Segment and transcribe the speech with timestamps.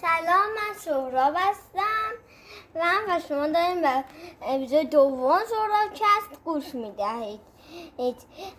[0.00, 2.12] سلام من سهراب هستم.
[2.74, 4.04] من و شما داریم به
[4.42, 7.40] اپیزود دوم سهراب کست گوش می‌دهید.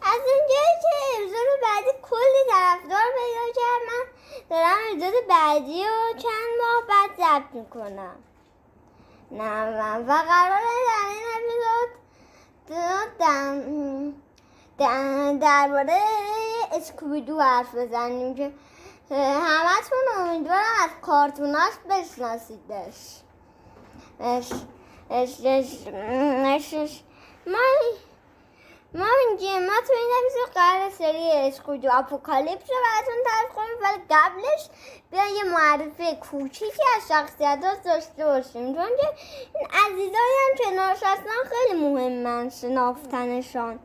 [0.02, 4.04] از اینجایی که اپیزود بعدی کلی طرفدار پیدا کرد من
[4.50, 8.16] دارم اپیزود بعدی و چند ماه بعد ضبط می‌کنم.
[9.32, 11.90] نه من و قراره در این اپیزود
[15.40, 16.02] درباره
[16.72, 18.52] اسکوبیدو حرف بزنیم که
[19.10, 20.67] همتون امیدوارم
[21.08, 23.22] کارتوناش بشناسیدش.
[24.20, 24.50] اش
[25.10, 25.88] اش اش
[26.46, 27.04] اش اش.
[27.48, 27.58] ما
[28.96, 29.06] ما
[29.88, 34.70] تو این اپیزود قرار سری اسکویدو اپوکالیپس رو براتون تعریف کنیم ولی قبلش
[35.12, 38.76] بیا یه معرفی کوچیکی از شخصیت داشته باشیم.
[38.76, 39.08] چون که
[39.56, 43.80] این عزیزایی هم کنارش هستن خیلی مهمن شنافتنشان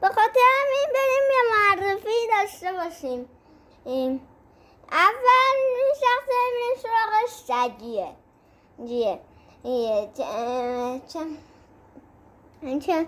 [0.00, 3.28] به خاطر همین بریم یه معرفی داشته باشیم.
[4.92, 5.56] اول
[6.00, 7.12] شخص میریم سراغ
[7.46, 8.10] شگیه
[8.84, 9.18] جیه.
[12.80, 13.06] چه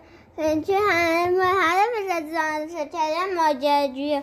[0.66, 0.78] چه
[1.60, 1.92] هدف
[2.38, 4.22] از کردن ماجراجویی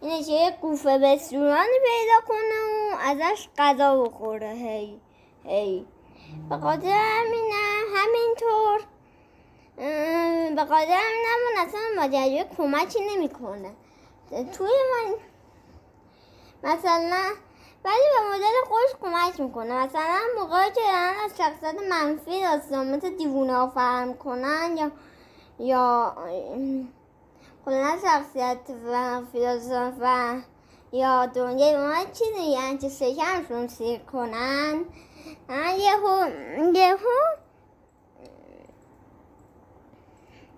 [0.00, 2.58] اینه که یه گوفه بستورانی پیدا کنه
[2.92, 4.50] و ازش غذا بخوره.
[4.50, 5.00] هی
[5.44, 5.86] هی.
[6.50, 8.80] به خاطر همینم همینطور
[10.56, 13.72] به خاطر همینم اصلا ماجراجویی کمکی نمی‌کنه.
[14.30, 15.14] توی من
[16.62, 17.22] مثلا
[17.84, 19.84] ولی به مدل خوش کمک می‌کنه.
[19.86, 24.90] مثلا موقعی که دارن از شخصیت منفی داستان مثل دیوونه فهم کنن یا
[25.58, 26.16] یا
[27.64, 30.36] کلا شخصیت منفی داستان و
[30.92, 34.84] یا دنیای ما چیزی یعنی شکمشون سیر کنن.
[35.78, 36.28] یهو
[36.74, 37.00] یهو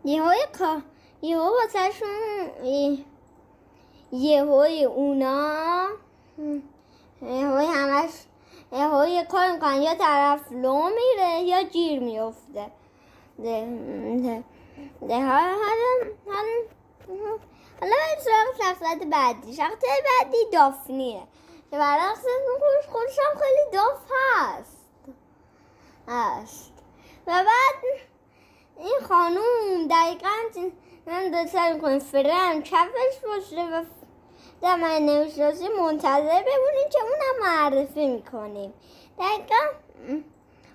[0.04, 0.32] یهو
[1.22, 1.92] یهو واسه
[4.12, 5.88] شون یهوی اونا.
[7.22, 8.10] یهوی همش
[8.72, 9.82] یهوی کار می‌کنن.
[9.82, 12.70] یا طرف لو میره یا گیر میفته
[13.42, 13.66] ده
[14.22, 14.44] ده
[15.08, 15.56] ده حالا
[17.80, 19.52] حالا سراغ شخصیت بعدی.
[19.52, 21.22] شخصیت بعدی دافنیه.
[21.70, 24.88] که برای خودش خودش هم خیلی داف هست.
[26.08, 26.72] هست.
[27.26, 28.00] و بعد
[28.78, 30.70] این خانوم دقیقا
[31.06, 33.84] من دو می‌کنه فرم کفش باشه و
[34.62, 38.74] در من نمی‌شناسی منتظر بمونیم که اونم معرفی می‌کنیم.
[39.18, 39.64] دقیقا.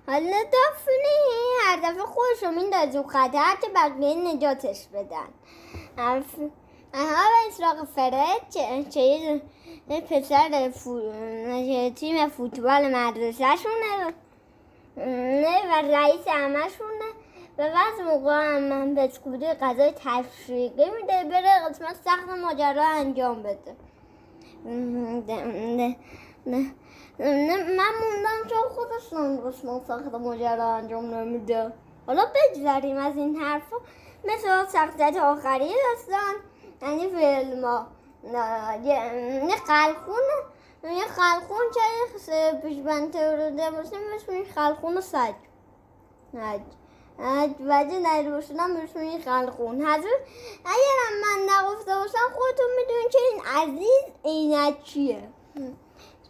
[0.06, 1.18] حالا دافنی.
[1.64, 5.28] هر دفعه خودش رو میندازه خطر که بقیه نجاتش بدن.
[5.98, 6.20] ها
[6.94, 9.40] به سراغ فرد چه, چه
[10.00, 11.12] پسر فو...
[11.96, 14.14] تیم فوتبال مدرسه شونه
[15.70, 17.07] و رئیس همه شونه
[17.58, 21.24] و بعض موقع هم من به اسکوبیدو غذای تشریقی میده.
[21.30, 23.76] بره قسمت سخت ماجرا انجام بده.
[24.64, 25.96] نه
[26.46, 26.66] نه
[27.76, 29.14] من موندم چون خودش
[29.44, 31.72] قسمت سخت ماجرا انجام نمیده.
[32.06, 33.76] حالا بگذریم از این حرفا.
[34.24, 36.34] مثل شخصیت آخری داستان
[36.82, 37.86] یعنی فیلم ها
[38.84, 40.22] یه خلخون
[40.84, 41.80] یه خلخون چه
[42.52, 45.34] پیشبند تورده باشه مثل خلخون سج.
[47.60, 50.18] وجه نروشنم بهشون این خلقون حضور
[50.64, 55.28] اگر من نگفته باشم خودتون می‌دونین که این عزیز عینک چیه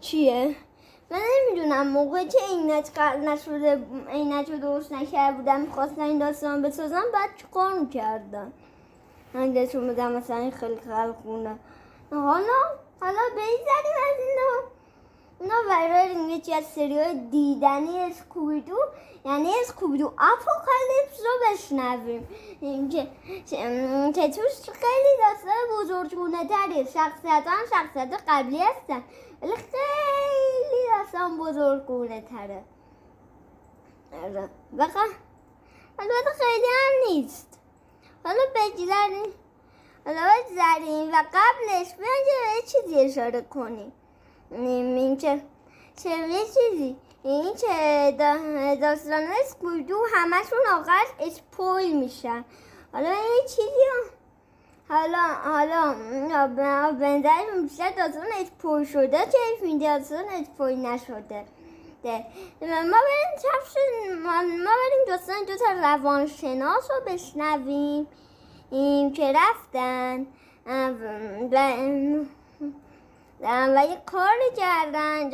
[0.00, 0.56] چیه
[1.10, 1.18] من
[1.48, 2.90] نمی‌دونم موقع که عینک
[3.24, 8.52] نشده عینک رو درست نکرده بودم می‌خواستن این داستان بسازم بعد چیکار می‌کردن
[9.34, 11.58] هنگشون بدم مثلا این خیلی خلقونه
[12.10, 12.60] حالا
[13.00, 14.38] حالا بیزاریم از این
[15.40, 18.76] اونا برای یکی از سریال دیدنی اسکوبیدو
[19.24, 22.28] یعنی اسکوبیدو اپوکالیپس رو بشنویم
[22.60, 23.08] اینکه
[24.14, 29.04] که توش خیلی داستان بزرگونه تری شخصیت هم شخصیت قبلی هستن
[29.42, 32.64] ولی خیلی داستان بزرگونه تره
[34.78, 35.04] بقا
[35.98, 37.58] البته خیلی هم نیست
[38.24, 39.32] حالا بگذاریم
[40.06, 43.92] حالا بگذاریم و قبلش بیان یه چیزی اشاره کنیم
[44.50, 45.40] این که
[46.02, 46.10] چه
[46.54, 48.16] چیزی این که
[48.80, 52.44] داستان اسکویدو همشون آخر اسپویل میشن.
[52.92, 53.88] حالا یه چیزی
[54.88, 55.94] حالا حالا
[57.00, 61.44] بنظر بیشتر داستان اسپویل شده چه این داستان اسپویل نشده.
[62.02, 62.24] ده.
[62.60, 68.06] ما بریم ما, ما بریم داستان دو تا روانشناس رو بشنویم.
[68.70, 70.26] این که رفتن.
[73.40, 75.30] و یه کاری کردن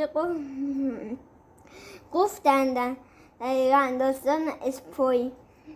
[2.12, 2.96] گفتن
[3.40, 5.32] دقیقا داستان اسپوی.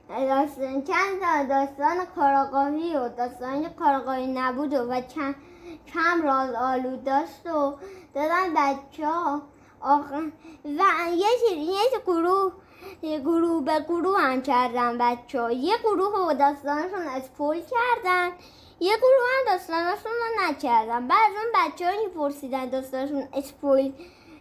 [0.08, 5.34] داستان چند تا داستان کاراگاهی و داستان کاراگاهی نبود و چند
[5.94, 7.74] کم راز آلود داشت و
[8.14, 9.42] دادن بچه ها
[9.80, 10.22] آخر
[10.64, 12.52] و یه یه گروه
[13.02, 18.30] یه گروه به گروه هم کردن بچه ها یه گروه رو داستانشون اسپول کردن.
[18.80, 21.08] یه گروه هم داستانشون رو نکردن.
[21.08, 23.92] بعد اون بچه ها پرسیدن داستانشون اسپول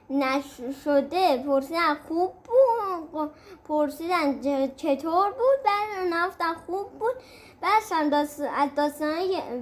[0.09, 2.33] نشده پرسیدن خوب
[3.11, 3.31] بود
[3.67, 4.41] پرسیدن
[4.75, 7.15] چطور بود بعد اونا خوب بود.
[7.61, 9.11] بعد هم داستان از داستان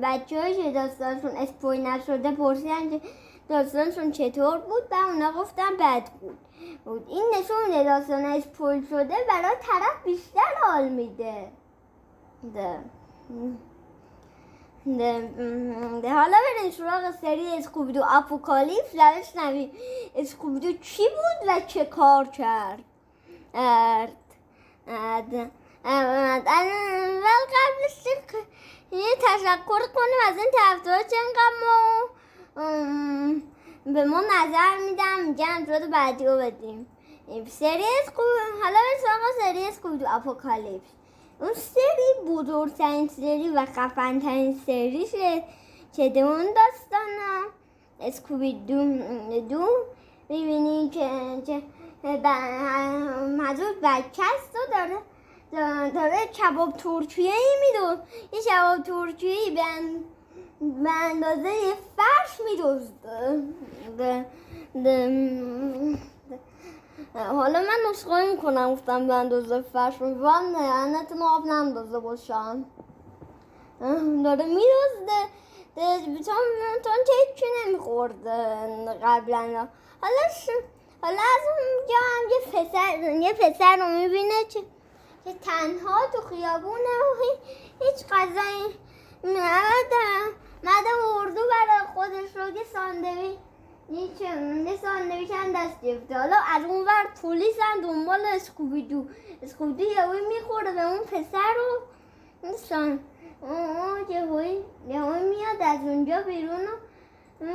[0.04, 3.02] بچه های داستانشون اسپول نشده پرسیدن
[3.50, 6.45] داستانشون چطور بود و اونا گفتن بد بود.
[6.86, 7.06] بود.
[7.10, 11.52] این نشون داستان اسپول شده برای طرف بیشتر حال میده.
[12.54, 12.80] ده.
[14.86, 15.30] ده.
[16.02, 16.14] ده.
[16.14, 18.04] حالا بریم سراغ سری اسکوبیدو.
[18.10, 19.72] اپوکالیپس و بشنویم
[20.16, 22.84] اسکوبیدو چی بود و چه کار کرد؟
[23.54, 24.02] اول
[27.54, 28.06] قبلش
[28.92, 31.54] یه تشکر کنیم از این طرفدارا چنگم
[33.86, 36.88] به ما نظر میدم میگن رو بعدی رو بدیم.
[37.48, 38.26] سری اسکوب
[38.64, 40.88] حالا به سراغ سری اسکوب اپوکالیپس.
[41.40, 45.44] اون سری بزرگترین سری و خفنترین سریشه
[45.96, 47.08] که اون داستان
[48.02, 48.84] اسکوبی دو
[49.50, 49.68] دو.
[50.30, 51.10] می‌بینی که
[51.46, 51.62] که
[53.38, 54.98] مزور بچه است و داره
[55.90, 57.98] داره کباب ترکیه ای میدون
[58.34, 59.52] یه کباب ترکیه ای
[60.84, 61.54] به اندازه
[61.98, 64.26] فرش میدوزده
[67.14, 70.02] حالا من نسخه می‌کنم گفتم به اندازه فرش.
[70.02, 72.66] میدوزم نه نتون آب نندازه باشم.
[74.24, 75.22] داره میدوزده
[76.26, 78.32] چون که هیچی نمیخورده
[79.04, 79.68] قبلا.
[80.02, 80.22] حالا
[81.02, 84.60] حالا از اونجا هم یه پسر یه پسر رو می‌بینه که
[85.26, 87.24] که تنها تو خیابونه و
[87.80, 88.76] هیچ غذایی
[90.66, 93.38] مده اردو برای خودش رو که ساندویچ
[93.90, 99.06] یه ساندویچ هم دست گرفته حالا از اون ور پلیس هم دنبال اسکوبیدو
[99.42, 103.00] اسکوبیدو یهوی می‌خوره به اون پسر رو سان
[104.10, 104.58] یهوی
[104.88, 107.46] یهوی میاد از اونجا بیرون و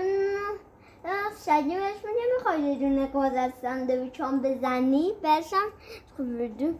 [1.37, 5.67] سگی بهش میگه می‌خوای یه دونه گاز از ساندویچام بزنی؟ برشم
[6.11, 6.73] اسکوبیدو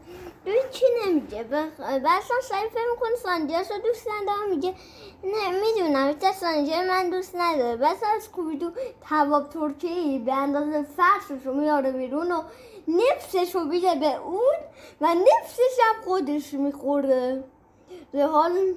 [0.45, 1.43] دو چی نمیگه؟
[1.79, 4.75] برشم سعی فکر می‌کنه ساندویچ رو دوست نداره میگه
[5.25, 7.77] نه می‌دونم تا سانجه من دوست نداره.
[7.77, 8.71] بس از کوبیدو
[9.09, 12.43] تواب ترکی به اندازه فرشش رو میاره بیرون و
[12.89, 14.57] نفسش رو بیده به اون
[15.01, 17.45] و نفسش هم خودش می‌خوره.
[18.15, 18.75] حال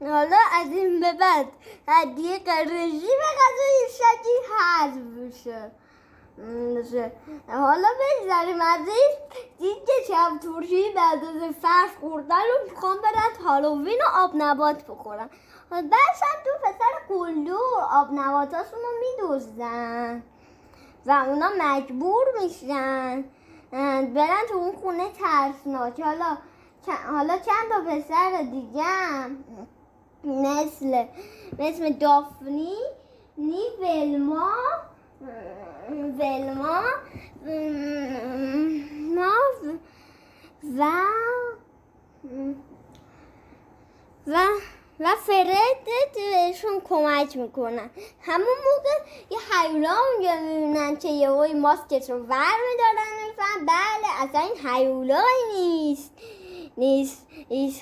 [0.00, 1.46] حالا از این به بعد
[1.88, 5.70] هدیه رژیم غذای شکی حذف بشه
[7.48, 9.16] حالا بگذاریم از این
[9.58, 14.86] دید که شب ترشی بعد از فرش خوردن رو می‌خوام برن هالووین و آب نبات
[14.86, 15.30] بخورن.
[15.70, 17.58] بعدش هم تو پسر قلو
[17.92, 20.22] آب نباتاشون رو میدوزن
[21.06, 23.24] و اونا مجبور میشن
[24.14, 26.00] برن تو اون خونه ترسناک.
[26.00, 26.36] حالا
[26.86, 28.84] حالا چند تا پسر دیگه
[30.24, 31.04] مثل
[31.58, 32.74] مثل دافنی
[33.38, 34.52] نی ولما
[36.18, 36.82] ولما
[39.14, 39.32] ما
[40.78, 40.92] و
[44.26, 44.46] و
[45.00, 45.84] و فرد
[46.14, 47.90] بهشون کمک می‌کنن.
[48.22, 48.96] همون موقع
[49.30, 55.44] یه حیولا اونجا می‌بینن که یه ماسکت رو ور میدارن میفهم بله اصلا این حیولایی
[55.54, 56.12] نیست.
[56.76, 57.26] نیست.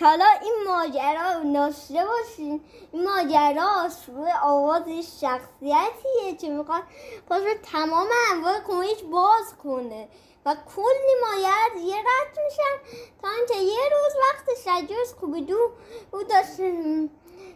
[0.00, 2.60] حالا این ماجرا ناشته باشین.
[2.92, 4.82] این ماجرا روی آواز
[5.20, 6.82] شخصیتیه که می‌خواد.
[7.28, 10.08] پاس رو تمام انواع کمیک باز کنه
[10.46, 15.70] و کلی مایه یه رد میشن تا اینکه یه روز وقت شجوز کوبیدو
[16.12, 16.56] او داشت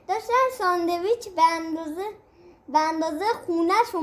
[0.09, 2.07] داشتن ساندویچ به اندازه
[2.69, 4.01] به اندازه خونش رو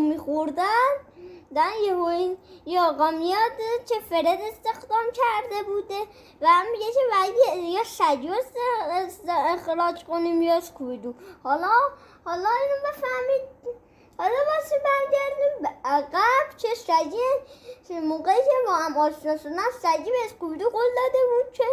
[1.55, 3.51] دن یه یه آقا میاد
[3.87, 5.99] که فرد استخدام کرده بوده
[6.41, 8.33] و هم میگه که باید یا شجو
[9.29, 11.13] اخراج کنیم یا اسکویدو
[11.43, 11.71] حالا
[12.25, 13.75] حالا اینو بفهمید.
[14.17, 16.57] حالا واسه برگردیم به عقب.
[16.57, 21.63] چه سجی موقعی که با هم آشنا شدن سجی به اسکوبیدو قول داده بود که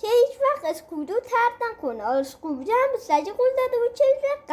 [0.00, 2.04] که هیچ وقت اسکوبیدو ترد نکنه.
[2.04, 4.48] اسکوبیدو هم به سجی قول داده بود که هیچ وقت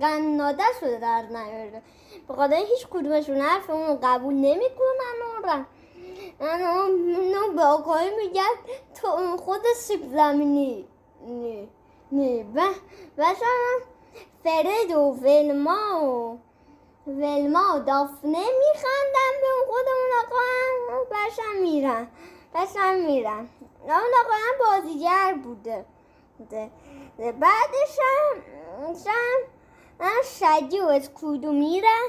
[0.00, 1.82] قناده شده در نیاره
[2.28, 5.64] به هیچ کدومشون حرف اون قبول نمی‌کنن و
[6.40, 8.10] اونو به آقای
[8.94, 10.88] تو خود سیب زمینی.
[11.22, 11.68] نه
[12.12, 12.46] نه
[13.18, 13.34] و
[14.44, 16.40] فرد و ولما و
[17.06, 20.38] ولما و دافنه میخندن به اون خودمون آقا
[20.90, 22.08] هم بشن میرن
[22.54, 23.48] بشن میرن.
[23.82, 25.84] اون آقا هم بازیگر بوده.
[27.18, 28.36] بعدش هم
[30.00, 32.08] هم شدی و از کودو میرن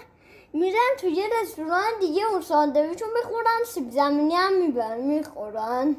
[0.53, 4.53] میرن توی رستوران دیگه اون ساندویچ رو می‌خورن سیب زمینی هم
[5.01, 5.95] می‌خورن.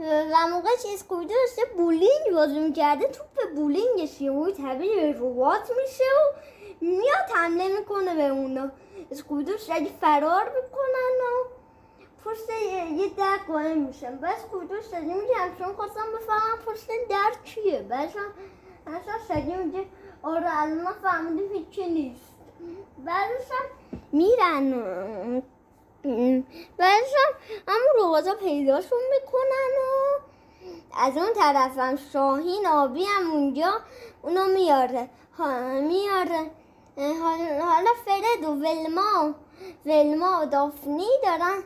[0.00, 6.04] و موقع چیز داشته بولینگ بازی می‌کرده توپ بولینگش یه موی تبدیل به ربات میشه
[6.04, 6.34] و
[6.80, 8.70] میاد حمله می‌کنه به اونا.
[9.10, 11.48] اسکویدو اگه فرار می‌کنن و
[12.24, 12.50] پشت
[12.92, 14.16] یه در قایم میشن.
[14.16, 17.82] بس اسکویدو شدی میگه چون خواستم بفهمم پشت در چیه.
[17.82, 18.10] بس
[18.94, 19.84] اصلا شدی میگه
[20.22, 22.34] آره الان فهمیدیم هیچی نیست
[23.04, 24.70] بعدش هم میرن
[26.78, 27.34] بعدش هم
[27.68, 30.18] همون روباتا پیداشون می‌کنن و
[30.98, 33.80] از اون طرف هم شاهین آبی هم اونجا
[34.22, 35.08] اونو میاره
[35.82, 36.50] میاره
[37.60, 39.34] حالا فرد و ولما
[39.86, 41.62] ولما و دافنی دارن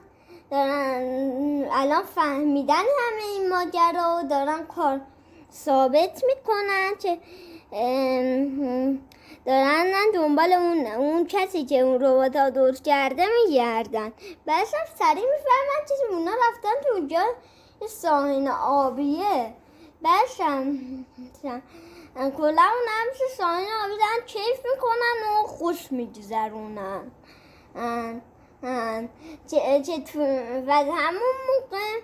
[0.50, 5.00] دارن الان فهمیدن همه این ماجرا و دارن کار
[5.52, 7.18] ثابت می‌کنن که
[9.46, 14.12] دارن دنبال اون اون کسی که اون ربات ها درست کرده میگردن.
[14.46, 17.24] بعدش هم سریع می‌فهمن که اونا رفتن تو اونجا
[17.80, 17.88] یه
[18.48, 19.54] آبیه.
[20.02, 20.78] بعدش هم
[22.14, 27.10] کلا اون همیشه ساحن آبی دارن کیف می‌کنن و خوش میگذرونن.
[30.68, 32.00] و همون موقع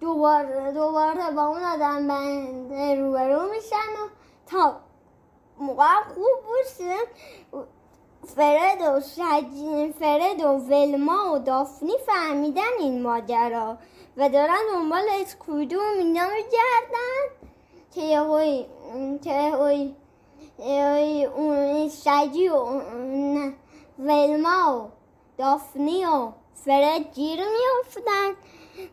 [0.00, 2.10] دوباره دوباره با اون آدم
[3.00, 4.08] روبرو میشن و
[4.46, 4.76] تا
[5.58, 6.96] موقع خوب بود
[8.26, 13.78] فرد و شجین فرد و ولما و دافنی فهمیدن این ماجرا
[14.16, 17.46] و دارن دنبال اسکودو و مینا میگردن
[17.94, 18.66] که یه
[19.24, 19.32] که
[21.36, 22.82] اون شجی و
[23.98, 24.88] ولما و
[25.38, 28.34] دافنی و فرد گیر میافتن.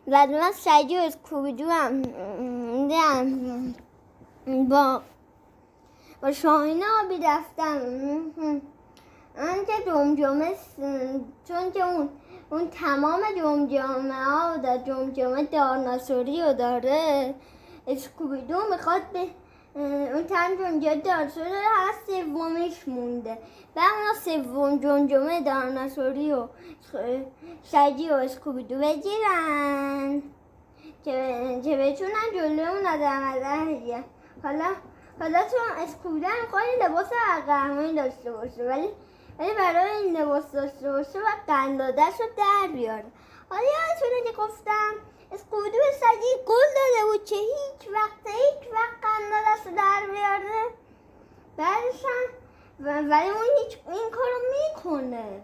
[0.06, 2.02] و من شجی و اسکودو هم
[4.68, 5.02] با
[6.22, 7.80] با شاهین آبی رفتم.
[9.36, 10.52] اون که جمجمه
[11.48, 12.08] چون که اون
[12.50, 17.34] اون تمام جمجمه ها در جمجمه دارناسوری رو داره
[17.86, 19.26] اسکوبیدو می‌خواد به
[19.76, 23.38] اون جمجمه دارناسوری داره هر سومیش مونده.
[23.76, 26.48] و اونا سوم جمجمه دارناسوری و
[27.64, 30.22] شجی و اسکوبیدو بگیرن.
[31.04, 33.22] که بتونن جلو اون آدم
[34.42, 34.74] حالا
[35.20, 37.06] حالا چون اسکوده می‌خواد لباس
[37.46, 38.88] قهرمانی داشته باشه ولی
[39.38, 43.04] ولی برای این لباس داشته باشه و قندادش رو در بیاره.
[43.48, 44.92] حالا یادتونه که گفتم
[45.34, 50.70] اسکودو به سگی گل داده بود که هیچ وقت هیچ وقت قندادش رو در بیاره
[51.56, 52.04] بعدش
[52.80, 55.42] ولی اون هیچ این کارو می‌کنه.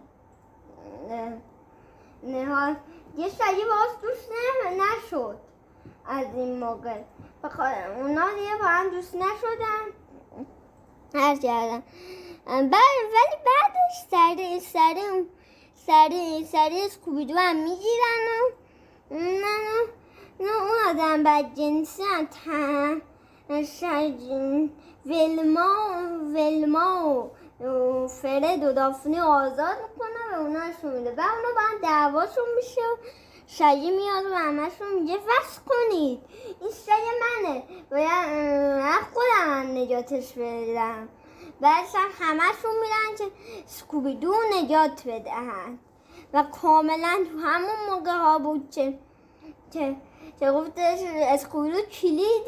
[2.23, 2.77] نه
[3.17, 4.31] یه سگی باز دوست
[4.79, 5.39] نشد
[6.07, 7.03] از این موقع.
[7.97, 9.87] اونا دیگه با هم دوست نشدن.
[11.15, 11.83] هر کردن
[12.47, 12.71] ولی
[13.47, 15.25] بعدش سر سر
[15.87, 18.51] سر سر اسکوبیدو هم می‌گیرن و
[19.11, 19.89] نه
[20.41, 22.03] نه اون آدم بد جنسی
[22.47, 23.01] هم
[25.07, 25.69] ولما
[26.35, 31.11] ولما و فرد و دافنی آزاد می‌کنه و اونا میده.
[31.11, 32.81] و اونا با هم دعواشون میشه
[33.47, 36.21] شایی میاد و همشون میگه فصل کنید.
[36.61, 37.63] این شای منه.
[37.91, 41.09] باید خودم نجاتش بدم.
[41.61, 43.25] بعدش همشون میرن که
[43.67, 45.79] سکوبیدو نجات بدهن.
[46.33, 48.99] و کاملا تو همون موقع ها بود که
[49.73, 49.97] که
[50.41, 52.47] که گفتش اسکوبیدو کلید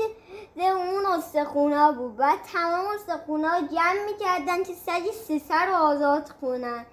[0.56, 2.16] اون استخونه بود.
[2.16, 6.86] بعد تمام استخونه ها جمع می‌کردن که سگ سیسه رو آزاد کنن.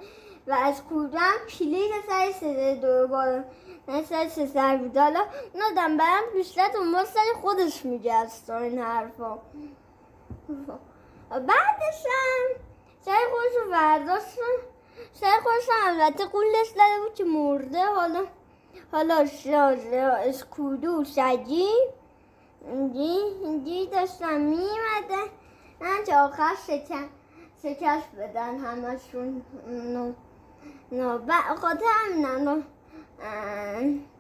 [0.47, 0.81] و از
[1.13, 3.43] هم کلید سر سه دوباره
[3.87, 4.97] مثل چه سر بود.
[4.97, 9.39] حالا اون آدم برم بیشتر دنبال سر خودش میگست این حرفا.
[11.29, 12.61] بعدش هم
[13.05, 14.37] سر خودش رو برداشت
[15.13, 18.25] سر خودش البته قولش داده بود که مرده حالا
[18.91, 19.25] حالا
[20.15, 21.69] اسکودو سجی
[23.63, 25.23] دی داشتن میمده
[25.81, 26.55] نه که آخر
[27.63, 30.13] شکست بدن همشون نو
[30.91, 31.19] نو
[31.55, 32.63] خاطر همینه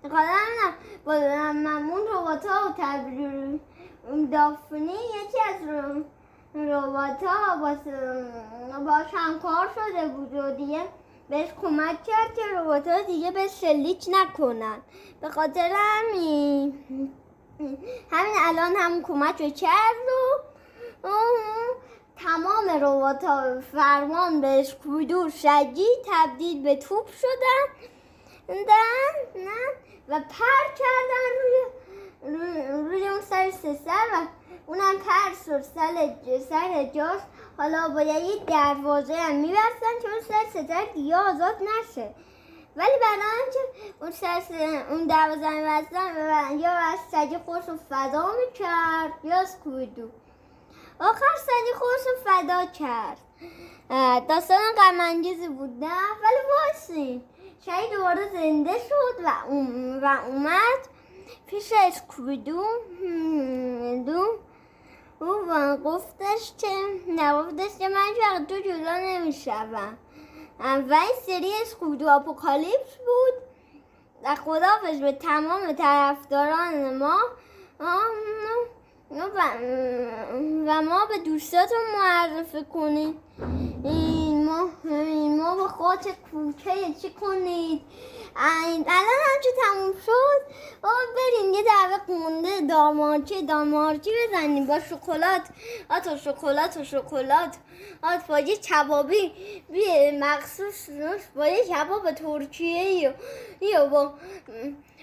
[0.03, 0.73] قدم
[1.05, 1.13] با
[1.53, 3.59] ممون ربات ها و تبدیل
[4.31, 5.67] دافنی یکی از
[6.55, 7.55] ربات ها
[8.85, 10.81] باش همکار شده بود و دیگه
[11.29, 14.77] بهش کمک کرد که ربات ها دیگه به شلیک نکنن.
[15.21, 16.79] به خاطر همین
[18.11, 19.95] همین الان هم کمک کرد
[21.03, 21.09] و
[22.17, 27.89] تمام ربات ها فرمان بهش کودور شجی تبدیل به توپ شدن.
[29.35, 29.51] نه.
[30.07, 34.27] و پر کردن روی روی اون سر سر و
[34.69, 36.15] اونم ترس و سر,
[36.49, 37.21] سر جاش.
[37.57, 42.15] حالا باید یه دروازه هم میبستن چون سر ستر دیگه آزاد نشه.
[42.75, 44.41] ولی برای اینکه اون سر
[44.89, 50.09] اون دروازه میبستن یا از سگی خوش رو فدا می‌کرد یا سکویدو
[50.99, 53.17] آخر سگی خوش رو فدا کرد.
[54.27, 57.21] داستان غمانگیزی بود نه؟ ولی واسه
[57.65, 59.29] شاید دوباره زنده شد و,
[60.01, 60.79] و اومد
[61.47, 62.63] پیش اسکویدو
[64.05, 64.39] دو.
[65.21, 65.35] او
[65.85, 66.67] گفتش که
[67.07, 69.97] نگفتش که من فقط تو جدا نمی‌شوم.
[70.59, 73.33] و این سری اسکویدو اپوکالیپس بود.
[74.23, 77.19] و خدافش به تمام طرفداران ما
[80.67, 83.15] و ما به دوستاتون معرفی کنید.
[84.45, 84.69] ما
[85.37, 87.81] ما با خاط کوچه چی کنید؟
[88.35, 90.41] الان همچه تموم شد؟
[90.83, 90.88] بریم
[91.89, 94.65] دعوه مونده دامارچی دامارچی بزنیم.
[94.65, 95.41] با شکلات
[95.89, 97.55] آتا شکلات و شکلات.
[98.03, 99.31] آت با یه چبابی
[99.69, 100.89] بی مخصوص
[101.35, 103.13] با یه چباب ترکیه
[103.61, 104.13] یا با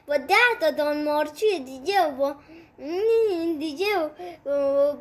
[0.08, 2.34] با ده تا دانمارچی دیگه با
[3.58, 4.10] دیگه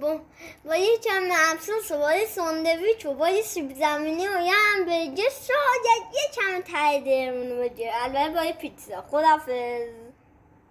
[0.01, 0.20] با,
[0.65, 4.51] با یه چند افسوس و با یه ساندویچ و با یه سیب زمینی و یه
[4.54, 5.24] همبرگر.
[5.48, 9.01] شاید یه چند ته درمونو بگیر البته با یه پیتزا.
[9.01, 10.05] خدافز